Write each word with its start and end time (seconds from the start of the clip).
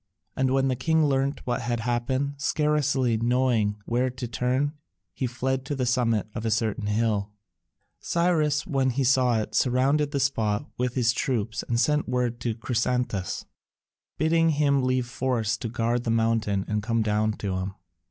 And 0.35 0.49
when 0.49 0.67
the 0.67 0.75
king 0.75 1.05
learnt 1.05 1.45
what 1.45 1.61
had 1.61 1.81
happened, 1.81 2.33
scarcely 2.37 3.17
knowing 3.17 3.77
where 3.85 4.09
to 4.09 4.27
turn, 4.27 4.73
he 5.13 5.27
fled 5.27 5.63
to 5.65 5.75
the 5.75 5.85
summit 5.85 6.27
of 6.33 6.43
a 6.43 6.49
certain 6.49 6.87
hill. 6.87 7.29
Cyrus, 7.99 8.65
when 8.65 8.89
he 8.89 9.03
saw 9.03 9.39
it, 9.39 9.53
surrounded 9.53 10.09
the 10.09 10.19
spot 10.19 10.65
with 10.75 10.95
his 10.95 11.13
troops 11.13 11.61
and 11.61 11.79
sent 11.79 12.09
word 12.09 12.39
to 12.39 12.55
Chrysantas, 12.55 13.45
bidding 14.17 14.49
him 14.49 14.81
leave 14.81 15.05
a 15.05 15.07
force 15.07 15.55
to 15.57 15.69
guard 15.69 16.03
the 16.03 16.09
mountains 16.09 16.65
and 16.67 16.81
come 16.81 17.03
down 17.03 17.33
to 17.33 17.57
him. 17.57 17.75